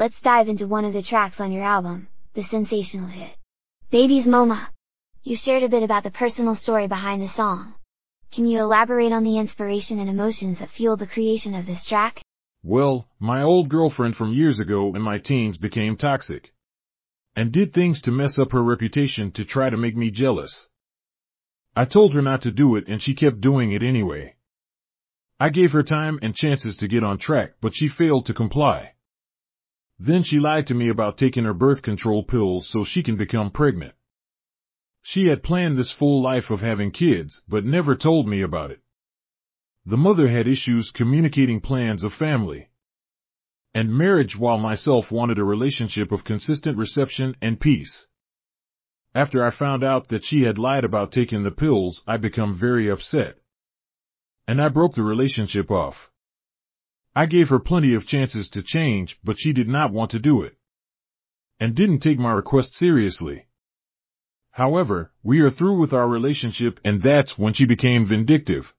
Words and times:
let's 0.00 0.22
dive 0.22 0.48
into 0.48 0.66
one 0.66 0.86
of 0.86 0.94
the 0.94 1.02
tracks 1.02 1.42
on 1.42 1.52
your 1.52 1.62
album, 1.62 2.08
the 2.32 2.42
sensational 2.42 3.06
hit. 3.06 3.36
Baby's 3.90 4.26
Momma. 4.26 4.70
You 5.22 5.36
shared 5.36 5.62
a 5.62 5.68
bit 5.68 5.82
about 5.82 6.04
the 6.04 6.10
personal 6.10 6.54
story 6.54 6.86
behind 6.86 7.20
the 7.20 7.28
song. 7.28 7.74
Can 8.32 8.46
you 8.46 8.60
elaborate 8.60 9.12
on 9.12 9.24
the 9.24 9.36
inspiration 9.36 9.98
and 9.98 10.08
emotions 10.08 10.58
that 10.58 10.70
fueled 10.70 11.00
the 11.00 11.06
creation 11.06 11.54
of 11.54 11.66
this 11.66 11.84
track? 11.84 12.22
Well, 12.62 13.08
my 13.18 13.42
old 13.42 13.68
girlfriend 13.68 14.16
from 14.16 14.32
years 14.32 14.58
ago 14.58 14.94
in 14.94 15.02
my 15.02 15.18
teens 15.18 15.58
became 15.58 15.98
toxic. 15.98 16.54
And 17.36 17.52
did 17.52 17.74
things 17.74 18.00
to 18.02 18.10
mess 18.10 18.38
up 18.38 18.52
her 18.52 18.62
reputation 18.62 19.32
to 19.32 19.44
try 19.44 19.68
to 19.68 19.76
make 19.76 19.96
me 19.96 20.10
jealous. 20.10 20.66
I 21.76 21.84
told 21.84 22.14
her 22.14 22.22
not 22.22 22.40
to 22.42 22.50
do 22.50 22.76
it 22.76 22.84
and 22.88 23.02
she 23.02 23.14
kept 23.14 23.42
doing 23.42 23.72
it 23.72 23.82
anyway. 23.82 24.36
I 25.38 25.50
gave 25.50 25.72
her 25.72 25.82
time 25.82 26.18
and 26.22 26.34
chances 26.34 26.76
to 26.78 26.88
get 26.88 27.04
on 27.04 27.18
track, 27.18 27.56
but 27.60 27.74
she 27.74 27.88
failed 27.88 28.24
to 28.26 28.34
comply. 28.34 28.92
Then 30.02 30.22
she 30.22 30.40
lied 30.40 30.66
to 30.68 30.74
me 30.74 30.88
about 30.88 31.18
taking 31.18 31.44
her 31.44 31.52
birth 31.52 31.82
control 31.82 32.24
pills 32.24 32.66
so 32.66 32.84
she 32.84 33.02
can 33.02 33.16
become 33.16 33.50
pregnant. 33.50 33.94
She 35.02 35.26
had 35.26 35.42
planned 35.42 35.76
this 35.76 35.92
full 35.92 36.22
life 36.22 36.48
of 36.48 36.60
having 36.60 36.90
kids, 36.90 37.42
but 37.46 37.66
never 37.66 37.94
told 37.94 38.26
me 38.26 38.40
about 38.40 38.70
it. 38.70 38.80
The 39.84 39.98
mother 39.98 40.28
had 40.28 40.48
issues 40.48 40.90
communicating 40.90 41.60
plans 41.60 42.02
of 42.02 42.14
family 42.14 42.68
and 43.74 43.94
marriage 43.94 44.36
while 44.36 44.58
myself 44.58 45.12
wanted 45.12 45.38
a 45.38 45.44
relationship 45.44 46.12
of 46.12 46.24
consistent 46.24 46.78
reception 46.78 47.36
and 47.42 47.60
peace. 47.60 48.06
After 49.14 49.44
I 49.44 49.50
found 49.50 49.84
out 49.84 50.08
that 50.08 50.24
she 50.24 50.42
had 50.42 50.58
lied 50.58 50.84
about 50.84 51.12
taking 51.12 51.42
the 51.42 51.50
pills, 51.50 52.02
I 52.06 52.16
become 52.16 52.58
very 52.58 52.88
upset. 52.88 53.36
And 54.48 54.62
I 54.62 54.70
broke 54.70 54.94
the 54.94 55.02
relationship 55.02 55.70
off. 55.70 56.09
I 57.14 57.26
gave 57.26 57.48
her 57.48 57.58
plenty 57.58 57.94
of 57.94 58.06
chances 58.06 58.48
to 58.50 58.62
change, 58.62 59.18
but 59.24 59.36
she 59.38 59.52
did 59.52 59.68
not 59.68 59.92
want 59.92 60.12
to 60.12 60.18
do 60.18 60.42
it. 60.42 60.56
And 61.58 61.74
didn't 61.74 62.00
take 62.00 62.18
my 62.18 62.32
request 62.32 62.74
seriously. 62.74 63.46
However, 64.52 65.12
we 65.22 65.40
are 65.40 65.50
through 65.50 65.78
with 65.78 65.92
our 65.92 66.08
relationship 66.08 66.80
and 66.84 67.02
that's 67.02 67.38
when 67.38 67.52
she 67.54 67.66
became 67.66 68.06
vindictive. 68.06 68.72